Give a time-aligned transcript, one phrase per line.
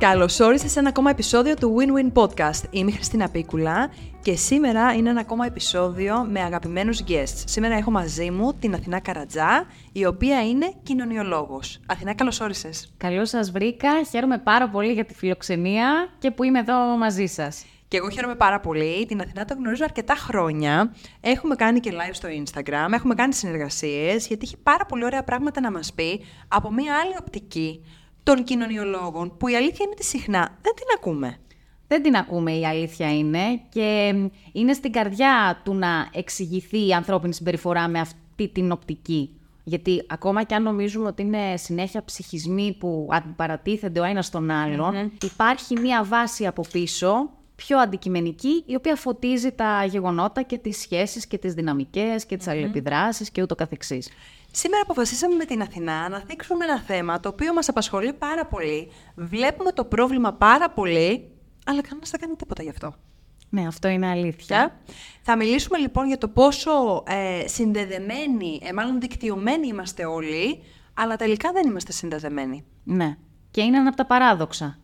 [0.00, 2.62] Καλώ όρισε σε ένα ακόμα επεισόδιο του Win-Win Podcast.
[2.70, 3.90] Είμαι η Χριστίνα Πίκουλα
[4.22, 7.42] και σήμερα είναι ένα ακόμα επεισόδιο με αγαπημένους guests.
[7.44, 11.80] Σήμερα έχω μαζί μου την Αθηνά Καρατζά, η οποία είναι κοινωνιολόγος.
[11.86, 12.70] Αθηνά, καλώ όρισε.
[12.96, 13.90] Καλώς σας βρήκα.
[14.10, 17.64] Χαίρομαι πάρα πολύ για τη φιλοξενία και που είμαι εδώ μαζί σας.
[17.88, 19.06] Και εγώ χαίρομαι πάρα πολύ.
[19.06, 20.94] Την Αθηνά το γνωρίζω αρκετά χρόνια.
[21.20, 25.60] Έχουμε κάνει και live στο Instagram, έχουμε κάνει συνεργασίες, γιατί έχει πάρα πολύ ωραία πράγματα
[25.60, 27.80] να μας πει από μια άλλη οπτική
[28.22, 31.36] των κοινωνιολόγων, που η αλήθεια είναι ότι συχνά δεν την ακούμε.
[31.86, 34.14] Δεν την ακούμε η αλήθεια είναι και
[34.52, 39.30] είναι στην καρδιά του να εξηγηθεί η ανθρώπινη συμπεριφορά με αυτή την οπτική.
[39.64, 45.12] Γιατί ακόμα και αν νομίζουμε ότι είναι συνέχεια ψυχισμοί που αντιπαρατίθενται ο ένας στον αλλον
[45.22, 51.26] υπάρχει μία βάση από πίσω, πιο αντικειμενική, η οποία φωτίζει τα γεγονότα και τις σχέσεις
[51.26, 54.08] και τις δυναμικές και τις mm αλληλεπιδράσεις και ούτω καθεξής.
[54.52, 58.90] Σήμερα αποφασίσαμε με την Αθηνά να θίξουμε ένα θέμα το οποίο μας απασχολεί πάρα πολύ.
[59.14, 61.30] Βλέπουμε το πρόβλημα πάρα πολύ,
[61.66, 62.94] αλλά κανένας δεν κάνει τίποτα γι' αυτό.
[63.48, 64.80] Ναι, αυτό είναι αλήθεια.
[65.22, 70.62] Θα μιλήσουμε λοιπόν για το πόσο ε, συνδεδεμένοι, ε, μάλλον δικτυωμένοι είμαστε όλοι,
[70.94, 72.64] αλλά τελικά δεν είμαστε συνδεδεμένοι.
[72.84, 73.16] Ναι.
[73.50, 74.78] Και είναι ένα από τα παράδοξα.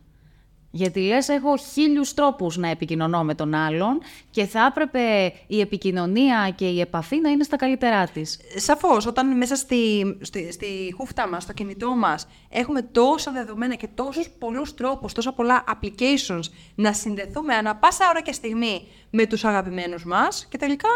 [0.71, 3.99] Γιατί λες έχω χίλιους τρόπους να επικοινωνώ με τον άλλον
[4.31, 8.39] και θα έπρεπε η επικοινωνία και η επαφή να είναι στα καλύτερά της.
[8.55, 13.87] Σαφώς, όταν μέσα στη, στη, στη χούφτα μας, στο κινητό μας, έχουμε τόσα δεδομένα και
[13.95, 16.43] τόσους πολλούς τρόπους, τόσα πολλά applications
[16.75, 20.89] να συνδεθούμε ανα πάσα ώρα και στιγμή με τους αγαπημένους μας και τελικά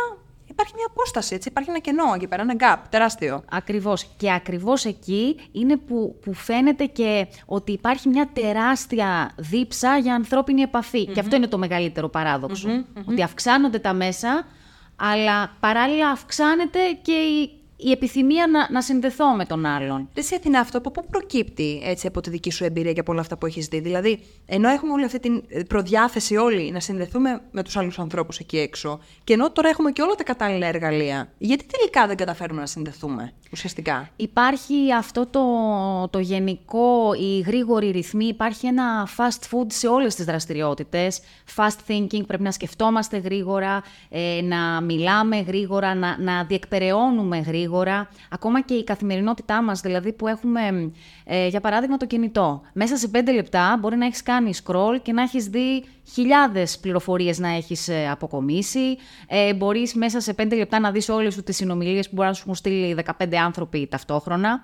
[0.52, 3.44] υπάρχει μια απόσταση, έτσι, υπάρχει ένα κενό εκεί πέρα, ένα gap τεράστιο.
[3.50, 4.04] Ακριβώς.
[4.18, 10.62] Και ακριβώς εκεί είναι που, που φαίνεται και ότι υπάρχει μια τεράστια δίψα για ανθρώπινη
[11.14, 12.10] Και αυτό είναι το μεγαλύτερο
[13.06, 14.46] Ότι αυξάνονται τα μέσα,
[14.96, 20.10] αλλά παράλληλα αυξάνεται και η η επιθυμία να, να συνδεθώ με τον άλλον.
[20.14, 23.22] Εσύ Αθηνά, αυτό από πού προκύπτει έτσι, από τη δική σου εμπειρία και από όλα
[23.22, 27.64] αυτά που έχεις δει; Δηλαδή, ενώ έχουμε όλη αυτή την προδιάθεση όλοι να συνδεθούμε με
[27.64, 31.66] τους άλλους ανθρώπους εκεί έξω, και ενώ τώρα έχουμε και όλα τα κατάλληλα εργαλεία, γιατί
[31.66, 35.42] τελικά δεν καταφέρουμε να συνδεθούμε ουσιαστικά; Υπάρχει αυτό το,
[36.10, 41.22] το γενικό, η γρήγορη ρυθμή, υπάρχει ένα fast food σε όλες τις δραστηριότητες.
[41.56, 48.10] Fast thinking, πρέπει να σκεφτόμαστε γρήγορα, ε, να μιλάμε γρήγορα, να, να διεκπεραιώνουμε γρήγορα γρήγορα,
[48.30, 50.92] ακόμα και η καθημερινότητά μας, δηλαδή που έχουμε,
[51.24, 52.62] ε, για παράδειγμα, το κινητό.
[52.74, 55.84] Μέσα σε πέντε λεπτά μπορεί να έχεις κάνει scroll και να έχεις δει
[56.14, 58.98] χιλιάδες πληροφορίες να έχεις ε, αποκομίσει.
[59.28, 62.34] Ε, μπορείς μέσα σε πέντε λεπτά να δεις όλες σου τις συνομιλίες που μπορεί να
[62.34, 64.64] σου έχουν στείλει 15 άνθρωποι ταυτόχρονα.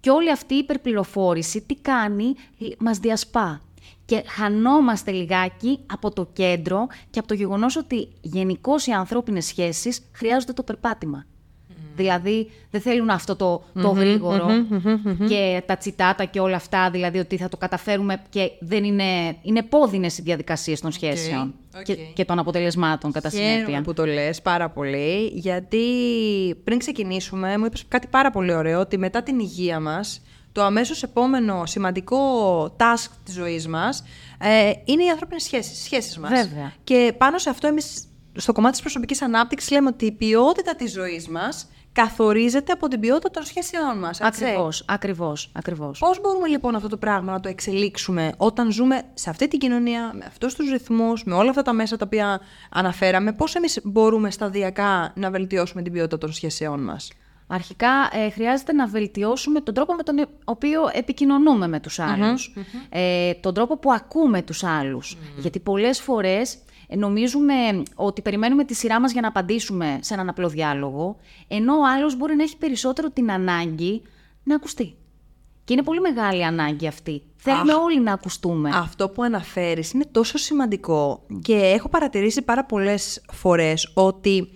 [0.00, 2.34] Και όλη αυτή η υπερπληροφόρηση τι κάνει,
[2.78, 3.60] μας διασπά
[4.04, 10.10] και χανόμαστε λιγάκι από το κέντρο και από το γεγονός ότι γενικώς οι ανθρώπινες σχέσεις
[10.12, 11.26] χρειάζονται το περπάτημα.
[11.98, 14.46] Δηλαδή δεν θέλουν αυτό το, το γρήγορο
[15.28, 19.62] και τα τσιτάτα και όλα αυτά, δηλαδή ότι θα το καταφέρουμε και δεν είναι, είναι
[19.62, 23.82] πόδινες οι διαδικασίες των σχέσεων Και, και των αποτελεσμάτων κατά συνέπεια.
[23.82, 25.84] που το λες πάρα πολύ, γιατί
[26.64, 30.22] πριν ξεκινήσουμε μου είπες κάτι πάρα πολύ ωραίο, ότι μετά την υγεία μας,
[30.52, 32.18] το αμέσως επόμενο σημαντικό
[32.76, 34.04] task της ζωής μας
[34.38, 36.30] ε, είναι οι ανθρώπινες σχέσεις, σχέσεις μας.
[36.30, 36.72] Βέβαια.
[36.84, 38.04] Και πάνω σε αυτό εμείς
[38.40, 41.68] στο κομμάτι της προσωπικής ανάπτυξης λέμε ότι η ποιότητα της ζωής μας
[42.02, 44.20] καθορίζεται από την ποιότητα των σχέσεών μας.
[44.20, 45.50] Ακριβώς, ακριβώς.
[45.52, 45.98] Ακριβώς.
[45.98, 50.12] Πώς μπορούμε λοιπόν αυτό το πράγμα να το εξελίξουμε όταν ζούμε σε αυτή την κοινωνία,
[50.14, 54.30] με αυτούς τους ρυθμούς, με όλα αυτά τα μέσα τα οποία αναφέραμε, πώς εμείς μπορούμε
[54.30, 57.12] σταδιακά να βελτιώσουμε την ποιότητα των σχέσεών μας;
[57.50, 62.54] Αρχικά ε, χρειάζεται να βελτιώσουμε τον τρόπο με τον οποίο επικοινωνούμε με τους αλλους
[62.88, 66.58] Ε, τον τρόπο που ακούμε τους αλλους Γιατί πολλές φορές
[66.88, 67.54] ε, νομίζουμε
[67.94, 71.16] ότι περιμένουμε τη σειρά μας για να απαντήσουμε σε έναν απλό διάλογο,
[71.48, 74.02] ενώ ο άλλος μπορεί να έχει περισσότερο την ανάγκη
[74.42, 74.96] να ακουστεί.
[75.64, 77.22] Και είναι πολύ μεγάλη ανάγκη αυτή.
[77.36, 78.70] Θέλουμε όλοι να ακουστούμε.
[78.74, 84.48] Αυτό που αναφέρεις είναι τόσο σημαντικό και έχω παρατηρήσει πάρα πολλές φορές ότι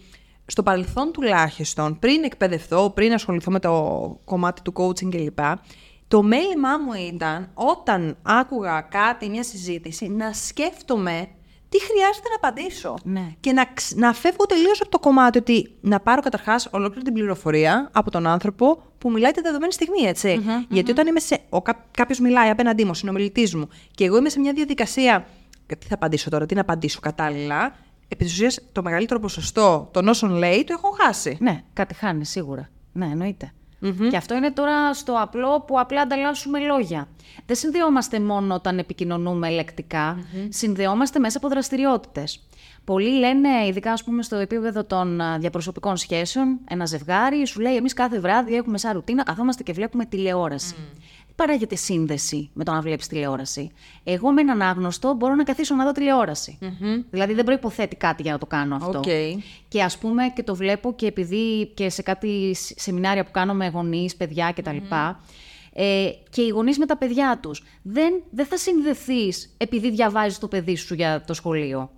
[0.46, 5.38] στο παρελθόν τουλάχιστον, πριν εκπαιδευτώ, πριν ασχοληθώ με το κομμάτι του coaching κλπ,
[6.08, 11.28] το μέλημά μου ήταν όταν άκουγα κάτι, μια συζήτηση, να σκέφτομαι
[11.68, 12.94] τι χρειάζεται να απαντήσω.
[13.04, 13.34] Ναι.
[13.40, 17.12] Και να, ξ- να φεύγω τελείως από το κομμάτι ότι να πάρω καταρχάς ολόκληρη την
[17.12, 20.42] πληροφορία από τον άνθρωπο που μιλάει τη δεδομένη στιγμή, έτσι.
[20.68, 21.40] Γιατί όταν είμαι σε.
[21.90, 25.26] Κάποιος μιλάει απέναντί μου, συνομιλητής μου, και εγώ είμαι σε μια διαδικασία.
[25.66, 27.74] Τι θα απαντήσω τώρα, τι να απαντήσω κατάλληλα.
[28.12, 31.37] Επί της ουσίας, το μεγαλύτερο ποσοστό των όσων λέει το έχω χάσει.
[31.41, 32.69] Ναι, κάτι χάνει σίγουρα.
[32.93, 33.53] Ναι, εννοείται.
[34.11, 37.09] Και αυτό είναι τώρα στο απλό που απλά ανταλλάσσουμε λόγια.
[37.47, 40.19] Δεν συνδεόμαστε μόνο όταν επικοινωνούμε ελεκτικά,
[40.49, 42.47] συνδεόμαστε μέσα από δραστηριότητες.
[42.85, 47.76] Πολλοί λένε, ειδικά ας πούμε στο επίπεδο των α, διαπροσωπικών σχέσεων, ένα ζευγάρι σου λέει:
[47.76, 50.75] Εμείς κάθε βράδυ έχουμε σαν ρουτίνα, καθόμαστε και βλέπουμε τηλεόραση.
[50.75, 53.70] Δεν παράγεται σύνδεση με το να βλέπει τηλεόραση.
[54.04, 56.58] Εγώ με έναν άγνωστο μπορώ να καθίσω να δω τηλεόραση.
[57.10, 58.98] Δηλαδή δεν προϋποθέτει κάτι για να το κάνω αυτό.
[58.98, 59.04] Οκ.
[59.68, 63.54] Και ας πούμε και το βλέπω και επειδή και σε κάτι σ- σεμινάρια που κάνω
[63.54, 64.76] με γονείς, παιδιά κτλ.
[65.74, 67.62] Ε, και οι γονείς με τα παιδιά τους.
[67.82, 71.90] Δεν, δεν θα συνδεθείς επειδή διαβάζεις το παιδί σου για το σχολείο.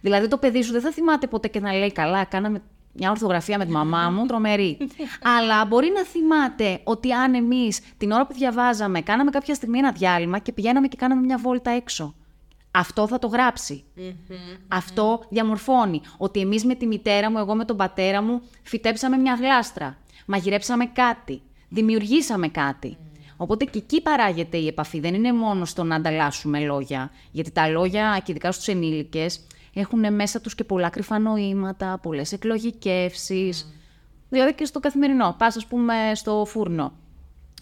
[0.00, 2.62] Δηλαδή το παιδί σου δεν θα θυμάται ποτέ και να λέει καλά, κάναμε
[2.98, 4.78] μια ορθογραφία με τη μαμά μου, τρομερή.
[5.22, 9.92] Αλλά μπορεί να θυμάται ότι αν εμείς την ώρα που διαβάζαμε κάναμε κάποια στιγμή ένα
[9.92, 12.14] διάλειμμα και πηγαίναμε και κάναμε μια βόλτα έξω.
[12.70, 13.84] Αυτό θα το γράψει.
[14.68, 16.00] Αυτό διαμορφώνει.
[16.16, 19.96] Ότι εμείς με τη μητέρα μου, εγώ με τον πατέρα μου, φυτέψαμε μια γλάστρα.
[20.26, 21.42] Μαγειρέψαμε κάτι.
[21.68, 22.96] Δημιουργήσαμε κάτι.
[23.36, 25.00] Οπότε και εκεί παράγεται η επαφή.
[25.00, 27.10] Δεν είναι μόνο στο να ανταλλάσσουμε λόγια.
[27.30, 29.46] Γιατί τα λόγια, και ειδικά στους ενήλικες,
[29.80, 33.72] έχουν μέσα τους και πολλά κρυφά νοήματα, πολλές εκλογικεύσεις.
[34.28, 35.34] Δηλαδή και στο καθημερινό.
[35.38, 36.92] Πας, ας πούμε, στο φούρνο.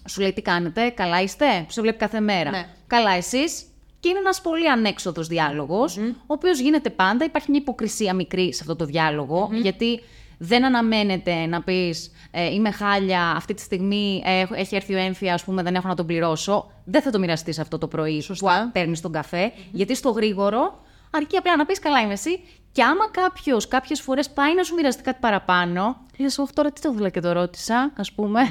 [0.08, 2.50] Σου λέει τι κάνετε, καλά είστε, σε βλέπει κάθε μέρα.
[2.50, 2.66] Ναι.
[2.86, 3.64] Καλά εσείς;
[4.00, 7.24] Και είναι ένας πολύ ανέξοδος διάλογος, ο οποίος γίνεται πάντα.
[7.24, 10.00] Υπάρχει μια υποκρισία μικρή σε αυτό το διάλογο, γιατί
[10.38, 14.98] δεν αναμένεται να πεις ε, είμαι χάλια, αυτή τη στιγμή ε, έχω- έχει έρθει ο
[14.98, 16.70] έμφυα, ας πούμε, δεν έχω να τον πληρώσω.
[16.84, 18.62] Δεν θα το μοιραστείς αυτό το πρωί Σωστά.
[18.64, 20.82] που παίρνεις τον καφέ, γιατί στο γρήγορο
[21.16, 22.40] αρκεί απλά να πεις καλά είμαι εσύ.
[22.72, 26.80] Και άμα κάποιος κάποιες φορές πάει να σου μοιραστεί κάτι παραπάνω, λες, Όχι, τώρα τι
[26.80, 28.50] το ήθελα και το ρώτησα, ας πούμε.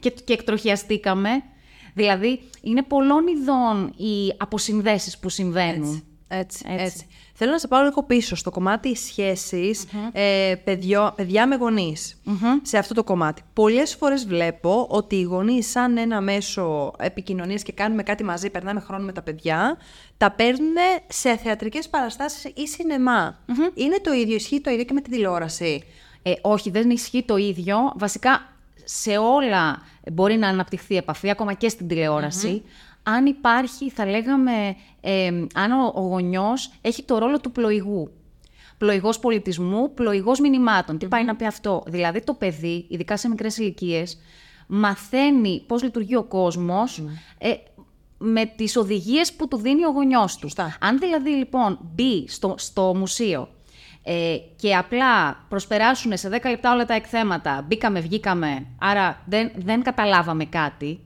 [0.00, 1.30] Και, και εκτροχιαστήκαμε.
[1.94, 5.88] Δηλαδή, είναι πολλών ειδών οι αποσυνδέσεις που συμβαίνουν.
[5.88, 6.64] Έτσι, Έτσι.
[6.68, 7.06] έτσι.
[7.34, 12.20] Θέλω να σε πάω λίγο πίσω στο κομμάτι σχέσης, ε, παιδιό, παιδιά με γονεις
[12.62, 13.42] Σε αυτό το κομμάτι.
[13.52, 18.80] Πολλές φορές βλέπω ότι οι γονείς σαν ένα μέσο επικοινωνίας και κάνουμε κάτι μαζί, περνάμε
[18.80, 19.76] χρόνο με τα παιδιά,
[20.16, 20.74] τα παίρνουν
[21.08, 23.38] σε θεατρικές παραστάσεις ή σινεμα
[23.74, 25.82] Είναι το ίδιο, ισχύει το ίδιο και με τη τηλεόραση;
[26.22, 27.76] Ε, όχι, δεν ισχύει το ίδιο.
[27.96, 28.52] Βασικά,
[28.84, 29.82] σε όλα
[30.12, 32.62] μπορεί να αναπτυχθεί επαφή, ακόμα και στην τηλεοραση
[33.08, 38.10] Αν υπάρχει, θα λέγαμε, ε, αν ο, ο γονιός έχει το ρόλο του πλοηγού.
[38.78, 40.98] Πλοηγός πολιτισμού, πλοηγός μηνυμάτων.
[40.98, 44.18] Τι πάει να πει αυτό; Δηλαδή το παιδί, ειδικά σε μικρές ηλικίες,
[44.66, 47.02] μαθαίνει πώς λειτουργεί ο κόσμος
[47.38, 47.54] ε,
[48.18, 50.40] με τις οδηγίες που του δίνει ο γονιός του.
[50.40, 50.76] Σωστά.
[50.80, 53.48] Αν δηλαδή λοιπόν μπει στο, στο μουσείο
[54.02, 59.82] ε, και απλά προσπεράσουν σε 10 λεπτά όλα τα εκθέματα, μπήκαμε, βγήκαμε, άρα δεν, δεν
[59.82, 61.00] καταλάβαμε κάτι,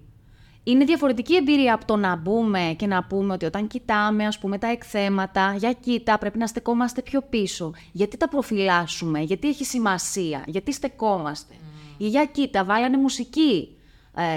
[0.65, 4.59] είναι διαφορετική εμπειρία από το να μπούμε και να πούμε ότι όταν κοιτάμε ας πούμε
[4.59, 7.73] τα εκθέματα, για κοίτα πρέπει να στεκόμαστε πιο πίσω.
[7.93, 11.55] Γιατί τα προφυλάσσουμε, γιατί έχει σημασία, γιατί στεκόμαστε.
[11.97, 13.77] Ή για κοίτα, βάλανε μουσική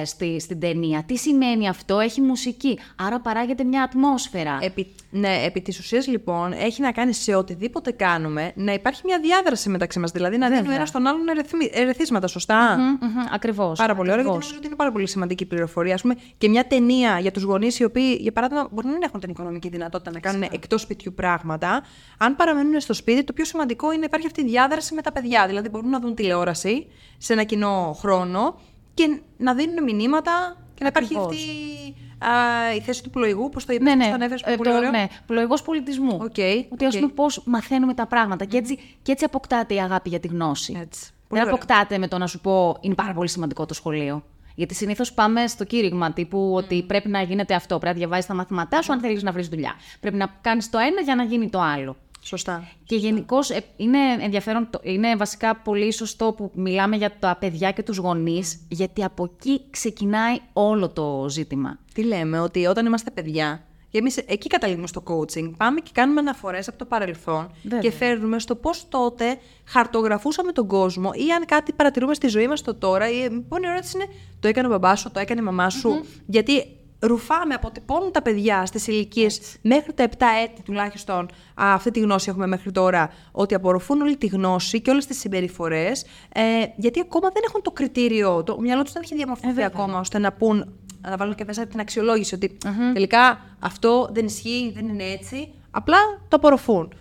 [0.01, 1.03] ε, στη, στην ταινία.
[1.03, 2.79] Τι σημαίνει αυτό, έχει μουσική.
[2.95, 4.57] Άρα παράγεται μια ατμόσφαιρα.
[4.61, 9.19] Επί, ναι, επί της ουσίας λοιπόν έχει να κάνει σε οτιδήποτε κάνουμε να υπάρχει μια
[9.19, 10.11] διάδραση μεταξύ μας.
[10.11, 13.77] Δηλαδή να δίνουμε ένα στον άλλον ερεθμι- ερεθίσματα, σωστά; Μμμ, μμμ, ακριβώς.
[13.77, 14.43] Πάρα πολύ ωραία, γιατί ακριβώς.
[14.43, 15.93] νομίζω ότι είναι πάρα πολύ σημαντική πληροφορία.
[15.93, 19.01] Ας πούμε, και μια ταινία για τους γονείς οι οποίοι, για παράδειγμα, μπορεί να μην
[19.03, 21.83] έχουν την οικονομική δυνατότητα να κάνουν εκτός σπιτιού πράγματα.
[22.17, 25.11] Αν παραμένουν στο σπίτι, το πιο σημαντικό είναι να υπάρχει αυτή η διάδραση με τα
[25.11, 25.47] παιδιά.
[25.47, 26.87] Δηλαδή, μπορούν να δουν τηλεόραση
[27.17, 28.59] σε ένα κοινό χρόνο
[28.93, 31.35] και να δίνουν μηνύματα και να υπάρχει Ακριβώς.
[31.35, 33.99] αυτή α, η θέση του πλοηγού, πώς το είπες, Ναι, ναι.
[33.99, 34.89] πώς το ανέφερες, Ε, πολύ το- ωραίο.
[34.89, 35.07] ναι.
[35.25, 36.13] Πλοηγός πολιτισμού.
[36.21, 36.35] Οκ,
[36.69, 36.99] Ότι ας οκ.
[37.01, 38.45] πούμε πώς μαθαίνουμε τα πράγματα.
[38.45, 40.77] Και, έτσι, και έτσι αποκτάται η αγάπη για τη γνώση.
[40.81, 41.01] Έτσι.
[41.27, 41.53] Πολύ Δεν ωραία.
[41.53, 44.23] αποκτάται με το να σου πω είναι πάρα πολύ σημαντικό το σχολείο.
[44.55, 47.77] Γιατί συνήθως πάμε στο κήρυγμα τύπου ότι πρέπει να γίνεται αυτό.
[47.79, 49.73] Πρέπει να διαβάζει τα μαθήματά σου αν θέλεις να βρεις δουλειά.
[49.99, 51.95] Πρέπει να κάνεις το ένα για να γίνει το άλλο.
[52.23, 52.67] Σωστά.
[52.85, 57.83] Και γενικώς είναι ενδιαφέρον, το- είναι βασικά πολύ σωστό που μιλάμε για τα παιδιά και
[57.83, 61.79] τους γονείς, γιατί από εκεί ξεκινάει όλο το ζήτημα.
[61.93, 66.19] Τι λέμε, ότι όταν είμαστε παιδιά, και εμείς εκεί καταλήγουμε στο coaching, πάμε και κάνουμε
[66.19, 67.79] αναφορές από το παρελθόν Βέβαια.
[67.79, 72.61] και φέρνουμε στο πώς τότε χαρτογραφούσαμε τον κόσμο ή αν κάτι παρατηρούμε στη ζωή μας
[72.61, 73.09] το τώρα.
[73.11, 74.07] Η επόμενη ερώτηση είναι:
[74.39, 75.89] Το έκανε ο μπαμπάς σου, το έκανε η μαμά σου.
[76.25, 76.77] Γιατί
[77.07, 81.21] ρουφάμε, αποτυπώνουν τα παιδιά στις ηλικίες μέχρι τα 7 έτη τουλάχιστον.
[81.61, 83.09] Α, αυτή τη γνώση έχουμε μέχρι τώρα.
[83.31, 86.05] Ότι απορροφούν όλη τη γνώση και όλες τις συμπεριφορές.
[86.33, 86.41] Ε,
[86.75, 88.43] γιατί ακόμα δεν έχουν το κριτήριο.
[88.43, 91.79] Το μυαλό τους δεν έχει διαμορφωθεί ακόμα ώστε να πούν να βάλω και μέσα την
[91.79, 92.57] αξιολόγηση ότι
[92.93, 95.53] τελικά αυτό δεν ισχύει, δεν είναι έτσι.
[95.71, 96.93] απλά το απορροφούν.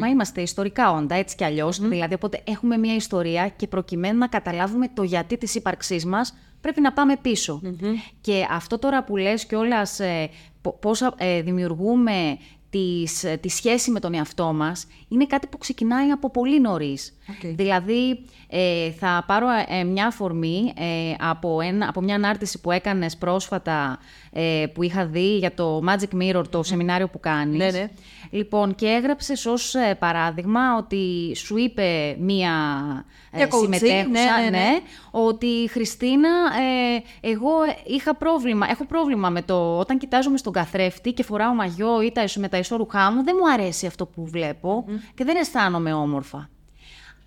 [0.00, 1.78] Μα είμαστε ιστορικά όντα, έτσι κι αλλιώς.
[1.78, 6.80] Δηλαδή, οπότε έχουμε μια ιστορία και προκειμένου να καταλάβουμε το γιατί της ύπαρξής μας, πρέπει
[6.80, 7.16] να πάμε
[8.20, 10.30] Και αυτό τώρα που λες κιόλας ε,
[10.80, 12.38] πώς ε, δημιουργούμε
[12.70, 17.15] της, ε, τη σχέση με τον εαυτό μας είναι κάτι που ξεκινάει από πολύ νωρίς.
[17.42, 20.72] Δηλαδή, ε, θα πάρω ε, μια αφορμή
[21.18, 23.98] από, ένα, από μια ανάρτηση που έκανες πρόσφατα
[24.72, 27.58] που είχα δει για το Magic Mirror, το σεμινάριο που κάνεις.
[27.58, 27.90] Ναι, ναι.
[28.30, 32.52] Λοιπόν, και έγραψες ως παράδειγμα ότι σου είπε μία
[33.30, 34.78] ε, συμμετέχουσα, ναι, ναι, ναι.
[35.10, 36.30] ότι Χριστίνα,
[37.20, 37.50] εγώ
[37.86, 42.24] είχα πρόβλημα, έχω πρόβλημα με το όταν κοιτάζομαι στον καθρέφτη και φοράω μαγιό ή τα,
[42.36, 46.48] με τα ισόρουχά μου, δεν μου αρέσει αυτό που βλέπω και δεν αισθάνομαι όμορφα.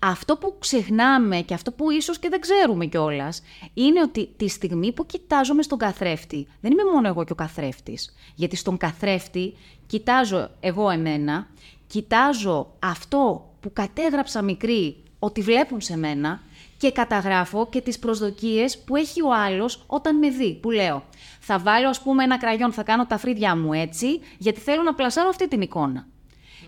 [0.02, 3.42] Αυτό που ξεχνάμε και αυτό που ίσως και δεν ξέρουμε κιόλας,
[3.74, 8.14] είναι ότι τη στιγμή που κοιτάζομαι στον καθρέφτη, δεν είμαι μόνο εγώ και ο καθρέφτης.
[8.34, 9.54] Γιατί στον καθρέφτη
[9.86, 11.46] κοιτάζω εγώ εμένα,
[11.86, 16.40] κοιτάζω αυτό που κατέγραψα μικρή ότι βλέπουν σε μένα
[16.76, 21.02] και καταγράφω και τις προσδοκίες που έχει ο άλλος όταν με δει, που λέω
[21.40, 24.94] θα βάλω ας πούμε ένα κραγιόν, θα κάνω τα φρύδια μου έτσι, γιατί θέλω να
[24.94, 26.06] πλασάρω αυτή την εικόνα.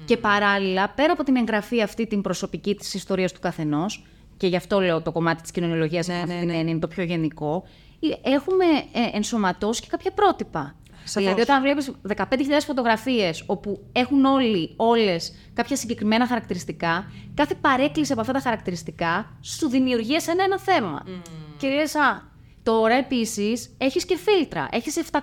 [0.04, 4.06] Και παράλληλα, πέρα από την εγγραφή αυτή την προσωπική της ιστορίας του καθενός,
[4.36, 6.56] και γι' αυτό λέω το κομμάτι της κοινωνιολογίας ναι, ναι, ναι.
[6.56, 7.64] είναι το πιο γενικό,
[8.00, 10.74] ε, έχουμε ε, ενσωματώσει και κάποια πρότυπα.
[11.14, 12.24] Δηλαδή, όταν βλέπεις 15.000
[12.66, 19.68] φωτογραφίες όπου έχουν όλοι, όλες κάποια συγκεκριμένα χαρακτηριστικά, κάθε παρέκκληση από αυτά τα χαρακτηριστικά σου
[19.68, 21.02] δημιουργεί ένα, ένα θέμα.
[21.06, 21.10] Mm.
[21.58, 22.22] Και λες, Α,
[22.62, 24.68] τώρα επίσης έχεις και φίλτρα.
[24.70, 25.18] Έχεις 700.000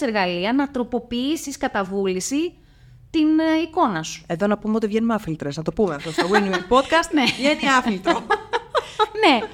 [0.00, 2.52] εργαλεία να τροποποιήσεις κατά βούληση
[3.14, 4.22] την ε, εικόνα σου.
[4.26, 5.56] Εδώ να πούμε ότι βγαίνουμε άφιλτρες.
[5.56, 7.10] Να το πούμε αυτό στο Win Podcast.
[7.16, 7.24] ναι.
[7.36, 8.12] Βγαίνει άφιλτρο.
[9.24, 9.46] ναι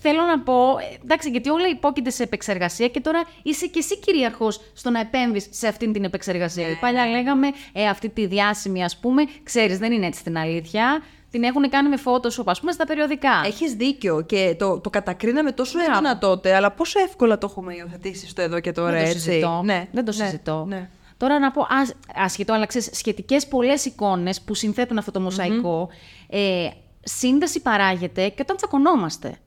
[0.00, 4.60] θέλω να πω, εντάξει, γιατί όλα υπόκειται σε επεξεργασία και τώρα είσαι και εσύ κυρίαρχος
[4.74, 6.68] στο να επέμβεις σε αυτή την επεξεργασία.
[6.68, 6.74] Ναι.
[6.74, 11.02] Παλιά λέγαμε, ε, αυτή τη διάσημη, ας πούμε, ξέρεις, δεν είναι έτσι στην αλήθεια.
[11.30, 13.42] Την έχουν κάνει με Photoshop, ας πούμε, στα περιοδικά.
[13.44, 18.28] Έχεις δίκιο και το, το κατακρίναμε τόσο έντονα τότε, αλλά πόσο εύκολα το έχουμε υιοθετήσει
[18.28, 19.14] στο εδώ και τώρα, δεν έτσι.
[19.14, 19.62] Το συζητώ.
[19.64, 20.24] Ναι, δεν το ναι.
[20.24, 20.64] συζητώ.
[20.68, 20.88] Ναι.
[21.16, 21.66] Τώρα να πω,
[22.14, 25.88] άσχετο, αλλά ξέρεις, σχετικές πολλές εικόνες που συνθέτουν αυτό το μοσαϊκό,
[26.28, 26.68] ε,
[27.02, 29.38] σύνδεση παράγεται και όταν τσακωνόμαστε.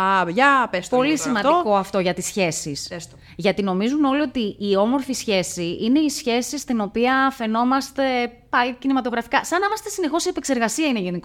[0.00, 1.98] Α, για πες το Πολύ σημαντικό αυτό.
[1.98, 2.92] για τις σχέσεις.
[3.36, 8.02] Γιατί νομίζουν όλοι ότι η όμορφη σχέση είναι η σχέση στην οποία φαινόμαστε
[8.48, 9.44] πάλι κινηματογραφικά.
[9.44, 11.20] Σαν να είμαστε συνεχώς σε επεξεργασία είναι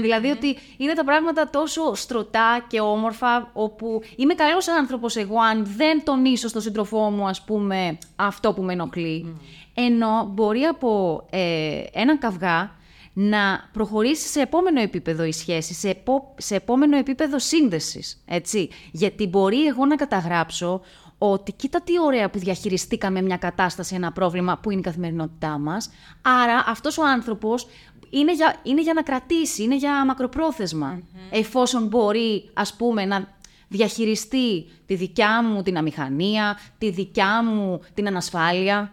[0.00, 5.66] δηλαδη ότι είναι τα πράγματα τόσο στρωτά και όμορφα, όπου είμαι καλός άνθρωπος εγώ αν
[5.76, 9.36] δεν τονίσω στον σύντροφό μου, ας πούμε, αυτό που με ενοχλεί.
[9.74, 12.76] Ενώ μπορεί από ε, έναν καυγά
[13.20, 16.02] να προχωρήσει σε επόμενο επίπεδο η σχέση, σε,
[16.36, 18.68] σε επόμενο επίπεδο σύνδεσης, έτσι.
[18.92, 20.80] Γιατί μπορεί εγώ να καταγράψω
[21.18, 25.90] ότι κοίτα τι ωραία που διαχειριστήκαμε μια κατάσταση, ένα πρόβλημα που είναι η καθημερινότητά μας.
[26.22, 27.68] Άρα αυτός ο άνθρωπος
[28.10, 31.02] είναι για, είναι για να κρατήσει, είναι για μακροπρόθεσμα.
[31.30, 33.36] Εφόσον μπορεί, ας πούμε, να
[33.68, 38.92] διαχειριστεί τη δικιά μου την αμηχανία, τη δικιά μου την ανασφάλεια.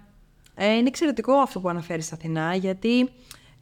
[0.55, 3.09] Ε, είναι εξαιρετικό αυτό που αναφέρεις Αθηνά, γιατί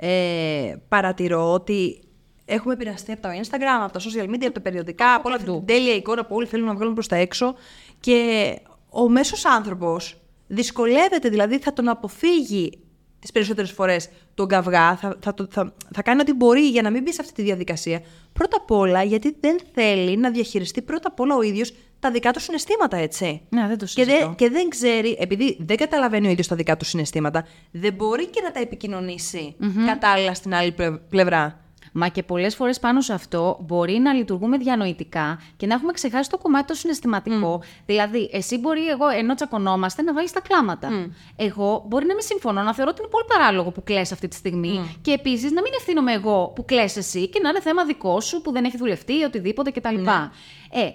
[0.06, 2.02] ε, παρατηρώ ότι
[2.46, 5.52] έχουμε πειραστεί από το Instagram, από τα social media, από τα περιοδικά, από όλα αυτή
[5.52, 7.56] την τέλεια εικόνα που όλοι θέλουν να βγάλουν προς τα έξω
[8.00, 10.18] και ο μέσος άνθρωπος
[10.48, 12.80] δυσκολεύεται, δηλαδή θα τον αποφύγει
[13.20, 17.04] τις περισσότερες φορές τον καυγά, θα, θα, θα, θα κάνει ό,τι μπορεί για να μην
[17.04, 18.02] μπει σε αυτή τη διαδικασία.
[18.34, 22.32] Πρώτα απ' όλα γιατί δεν θέλει να διαχειριστεί πρώτα απ' όλα ο ίδιος τα δικά
[22.32, 23.42] του συναισθήματα, έτσι.
[23.50, 26.78] Ναι, δεν το και, δεν, και δεν ξέρει, επειδή δεν καταλαβαίνει ο ίδιος τα δικά
[26.78, 29.56] του συναισθήματα, δεν μπορεί και να τα επικοινωνήσει
[29.86, 30.76] κατάλληλα στην άλλη
[31.10, 31.58] πλευρά.
[31.96, 36.30] Μα και πολλές φορές πάνω σε αυτό μπορεί να λειτουργούμε διανοητικά και να έχουμε ξεχάσει
[36.30, 37.62] το κομμάτι το συναισθηματικό.
[37.86, 40.90] Δηλαδή, εσύ μπορεί εγώ, ενώ τσακωνόμαστε, να βάλεις τα κλάματα.
[41.36, 44.36] Εγώ μπορεί να μην συμφωνώ, να θεωρώ ότι είναι πολύ παράλογο που κλαις αυτή τη
[44.36, 44.98] στιγμή.
[45.02, 48.42] Και επίσης να μην ευθύνομαι εγώ που κλαις εσύ και να είναι θέμα δικό σου
[48.42, 49.96] που δεν έχει δουλευτεί, οτιδήποτε κτλ.
[50.06, 50.30] Mm.
[50.72, 50.90] Ε,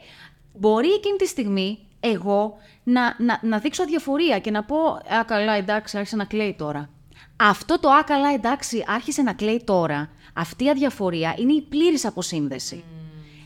[0.58, 4.76] μπορεί εκείνη τη στιγμή εγώ να, να, να δείξω αδιαφορία και να πω
[5.18, 6.90] «Α, καλά, εντάξει, άρχισε να κλαίει τώρα».
[7.36, 12.04] Αυτό το «Α, καλά, εντάξει, άρχισε να κλαίει τώρα», αυτή η αδιαφορία είναι η πλήρης
[12.04, 12.84] αποσύνδεση.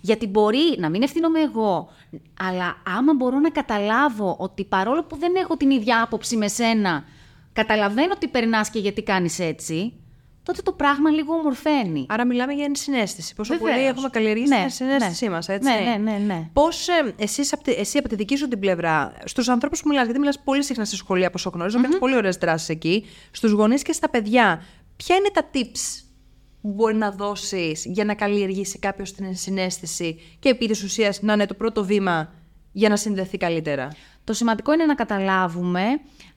[0.00, 1.88] Γιατί μπορεί να μην ευθύνομαι εγώ,
[2.40, 7.04] αλλά άμα μπορώ να καταλάβω ότι παρόλο που δεν έχω την ίδια άποψη με σένα,
[7.52, 9.92] καταλαβαίνω ότι περνάς και γιατί κάνεις έτσι,
[10.43, 12.07] τότε το πράγμα λίγο ομορφαίνει.
[12.09, 13.35] Άρα μιλάμε για ενσυναίσθηση.
[13.35, 13.75] Πόσο Βεβαίως.
[13.75, 15.31] πολύ έχουμε καλλιεργήσει ναι, την ενσυναίσθησή ναι.
[15.31, 15.71] μας, έτσι.
[15.71, 16.19] Ναι, ναι, ναι.
[16.19, 16.49] ναι.
[16.53, 20.19] Πώς ε, εσύ, εσύ από τη δική σου την πλευρά, στους ανθρώπους που μιλάς, γιατί
[20.19, 21.83] μιλάς πολύ συχνά στη σχολεία, όπω γνωρίζω, mm-hmm.
[21.83, 24.63] κάνει πολύ ωραίες δράσεις εκεί, στους γονείς και στα παιδιά,
[24.97, 26.05] ποια είναι τα tips
[26.61, 31.33] που μπορεί να δώσεις για να καλλιεργήσει κάποιος την ενσυναίσθηση και επί της ουσίας να
[31.33, 32.33] είναι το πρώτο βήμα
[32.73, 33.89] για να συνδεθεί καλύτερα;
[34.25, 35.85] Το σημαντικό είναι να καταλάβουμε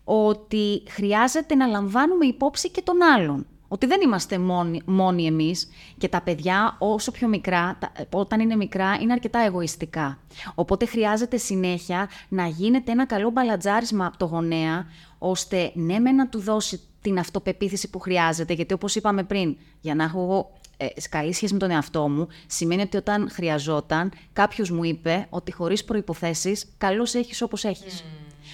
[0.04, 3.46] ότι χρειάζεται να λαμβάνουμε υπόψη και τον άλλον.
[3.68, 7.80] Ότι δεν είμαστε μόνοι, μόνοι εμείς και τα παιδιά όσο πιο μικρά,
[8.12, 10.20] όταν είναι μικρά, είναι αρκετά εγωιστικά.
[10.56, 14.86] Οπότε χρειάζεται συνέχεια να γίνεται ένα καλό μπαλατζάρισμα από το γονέα,
[15.18, 19.96] ώστε ναι με να του δώσει την αυτοπεποίθηση που χρειάζεται, γιατί όπως είπαμε πριν, για
[19.96, 24.70] να έχω εγώ ε, καλή σχέση με τον εαυτό μου, σημαίνει ότι όταν χρειαζόταν, κάποιος
[24.70, 28.04] μου είπε ότι χωρίς προϋποθέσεις, καλώς έχεις όπως έχεις.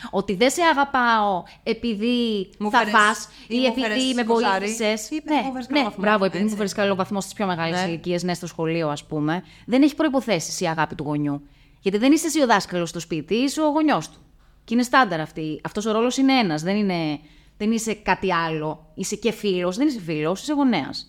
[0.10, 4.24] Ότι δεν σε αγαπάω επειδή Μου θα φέρες- φας ή ή μου επειδή φέρες με
[4.24, 5.10] κοσάρι, βοήθησες.
[5.10, 6.04] ή επειδή μου φέρες καλό ναι, βαθμό.
[6.04, 6.58] μπράβο, επειδή μου Έτσι.
[6.58, 7.88] φέρει καλό βαθμό στις πιο μεγάλες Ναι.
[7.88, 9.44] ηλικίες, ναι, στο σχολείο, ας πούμε.
[9.66, 11.42] Δεν έχει προποθέσει η αγάπη του γονιού.
[11.82, 14.20] Γιατί δεν είσαι εσύ ο δάσκαλος στο σπίτι, είσαι ο γονιός του.
[14.64, 15.62] Και είναι στάνταρ αυτή.
[15.64, 16.62] Αυτός ο ρόλος είναι ένας.
[16.62, 17.20] Δεν, είναι,
[17.58, 18.92] δεν είσαι κάτι άλλο.
[18.96, 19.78] Είσαι και φίλος.
[19.78, 21.06] Δεν είσαι φίλος, είσαι γονέας.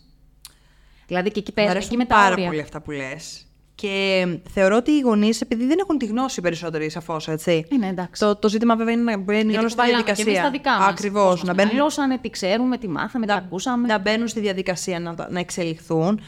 [1.07, 2.47] Δηλαδή και εκεί Μ' πέρα, αρέσουν εκεί με τα πάρα όρια.
[2.47, 3.47] πολύ αυτά που λες.
[3.83, 7.67] Και θεωρώ ότι οι γονείς, επειδή δεν έχουν τη γνώση περισσότεροι, σαφώς, έτσι.
[7.71, 8.21] Είναι εντάξει.
[8.21, 10.41] Το, το ζήτημα βέβαια είναι να μπαίνει Γιατί όλος στη κουβαλάμε και διαδικασία.
[10.41, 10.89] εμείς τα δικά μας.
[10.93, 11.25] Ακριβώς.
[11.31, 13.87] Πώς Να μας μπαίνουν, μεγαλώσανε, τι ξέρουμε, τι μάθαμε, τι ακούσαμε.
[13.87, 16.21] να μπαίνουν στη διαδικασία να, τα- να εξελιχθούν.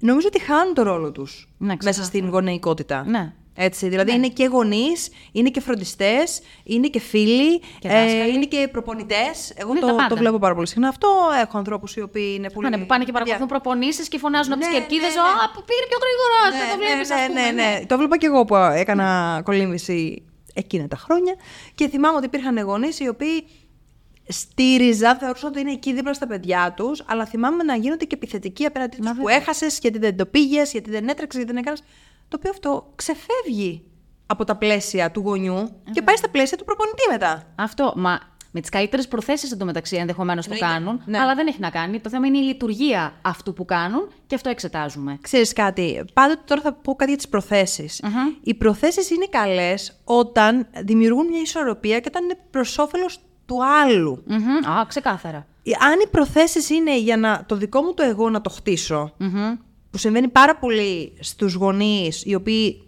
[0.00, 2.06] Νομίζω ότι χάνουν το ρόλο τους Ναι, μέσα ξεκάθαρα.
[2.06, 3.04] στην γονεϊκότητα.
[3.06, 3.32] Ναι.
[3.60, 8.34] Έτσι, δηλαδή είναι και γονείς, είναι και φροντιστές, είναι και φίλοι, Και δάσκαλοι.
[8.34, 9.52] είναι και προπονητές.
[9.54, 10.08] Εγώ Είναι τα το, πάντα.
[10.08, 11.08] το βλέπω πάρα πολύ συχνά αυτό.
[11.42, 12.68] Έχω ανθρώπους οι οποίοι είναι πολύ.
[12.68, 15.14] Ναι, που πάνε και παρακολουθούν προπονήσεις και φωνάζουν από τις Ναι, κερκίδες.
[15.14, 15.28] ναι, ναι.
[15.28, 16.38] Α, που πήρε πιο γρήγορα.
[16.50, 17.86] Ναι, το βλέπεις, ναι, ναι, ναι, ναι.
[17.86, 20.22] Το βλέπα και εγώ που έκανα κολύμβηση
[20.54, 21.34] εκείνα τα χρόνια.
[21.74, 23.44] Και θυμάμαι ότι υπήρχαν γονείς οι οποίοι
[24.28, 28.64] στήριζα, θεωρούσαν ότι είναι εκεί δίπλα στα παιδιά τους, αλλά θυμάμαι να γίνονται και επιθετικοί
[28.64, 29.36] απέναντί τους Μα που βέβαια.
[29.36, 31.82] έχασες, γιατί δεν το πήγες, γιατί δεν έτρεξες, γιατί δεν έκανες.
[32.28, 33.82] Το οποίο αυτό ξεφεύγει
[34.26, 37.42] από τα πλαίσια του γονιού και πάει στα πλαίσια του προπονητή μετά.
[37.54, 38.18] Αυτό, μα
[38.50, 40.74] με τις καλύτερες προθέσεις εντωμεταξύ ενδεχομένως το Εννοείται.
[40.78, 41.18] κάνουν, Ναι.
[41.18, 42.00] αλλά δεν έχει να κάνει.
[42.00, 45.18] Το θέμα είναι η λειτουργία αυτού που κάνουν και αυτό εξετάζουμε.
[45.20, 48.02] Ξέρεις κάτι, πάντοτε τώρα θα πω κάτι για τις προθεσεις
[48.42, 54.22] Οι προθέσεις είναι καλές όταν δημιουργούν μια ισορροπία και όταν είναι προς όφελος του άλλου.
[54.26, 55.46] Μμμ, Α, ξεκάθαρα.
[55.80, 59.12] Αν οι προθέσεις είναι για να, το δικό μου το εγώ να το χτισω
[59.90, 62.82] που συμβαίνει πάρα πολύ στους γονείς οι οποίοι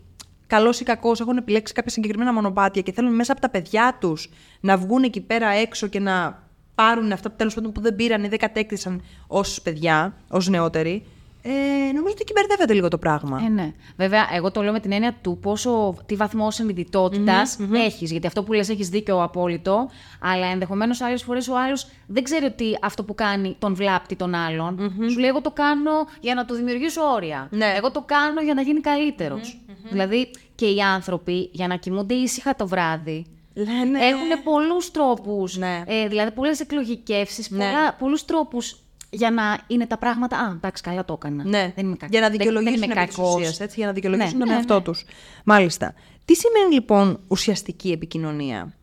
[0.47, 4.29] καλός ή κακός έχουν επιλέξει κάποια συγκεκριμένα μονοπάτια και θέλουν μέσα από τα παιδιά τους
[4.61, 8.25] να βγουν εκεί πέρα έξω και να πάρουν αυτά που τέλος πάντων που δεν πήραν
[8.25, 11.07] ή δεν κατέκτησαν ως παιδιά, ως νεότεροι,
[11.43, 11.51] ε,
[11.93, 13.43] νομίζω ότι εκεί μπερδεύεται λίγο το πράγμα.
[13.45, 13.73] Ε, ναι.
[13.97, 18.11] Βέβαια, εγώ το λέω με την έννοια του πόσο, τι βαθμό συνειδητότητας έχεις.
[18.11, 19.89] Γιατί αυτό που λες έχεις δίκιο απόλυτο,
[20.21, 24.35] αλλά ενδεχομένως άλλες φορές ο άλλος δεν ξέρει ότι αυτό που κάνει τον βλάπτει τον
[24.35, 24.95] άλλον.
[25.11, 27.49] Σου λέει, εγώ το κάνω για να του δημιουργήσω όρια.
[27.51, 27.75] Ναι.
[27.77, 29.61] Εγώ το κάνω για να γίνει καλύτερος.
[29.91, 33.99] Δηλαδή, και οι άνθρωποι για να κοιμούνται ήσυχα το βράδυ, Λένε...
[34.05, 35.83] έχουν πολλούς τρόπους, Ναι.
[35.87, 37.59] ε, δηλαδή πολλές εκλογικεύσεις, Ναι.
[37.59, 38.77] πολλά, πολλούς τρόπους
[39.11, 40.39] για να είναι τα πράγματα.
[40.39, 41.45] Α, εντάξει, καλά το έκανα.
[41.45, 43.35] Ναι, Δεν είμαι κακ- για να δεν- δικαιολογήσουν δεν είμαι επί της κακός.
[43.35, 44.81] ουσίας, έτσι, για να δικαιολογήσουν Ναι, τον ναι, εαυτό ναι.
[44.83, 45.05] τους.
[45.45, 45.95] Μάλιστα.
[46.25, 48.75] Τι σημαίνει λοιπόν ουσιαστική επικοινωνία;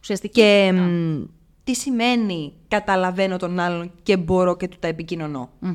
[0.00, 0.40] Ουσιαστική.
[0.40, 1.22] και μ,
[1.64, 5.72] τι σημαίνει καταλαβαίνω τον άλλον και μπορώ και του τα επικοινωνώ; Μμμ.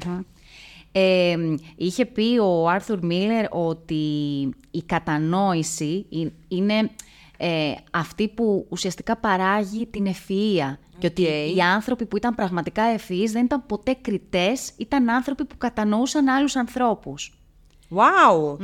[0.92, 1.36] Ε,
[1.76, 4.04] είχε πει ο Άρθουρ Μίλλερ ότι
[4.72, 6.90] η κατανόηση ε- είναι
[7.38, 10.78] ε, αυτή που ουσιαστικά παράγει την ευφυΐα.
[11.02, 11.56] Και ότι Οκ.
[11.56, 16.56] οι άνθρωποι που ήταν πραγματικά ευφυείς δεν ήταν ποτέ κριτές, ήταν άνθρωποι που κατανοούσαν άλλους
[16.56, 17.34] ανθρώπους.
[17.90, 18.58] Wow!